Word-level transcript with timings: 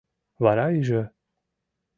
Вара 0.43 0.65
ӱжӧ: 0.79 1.01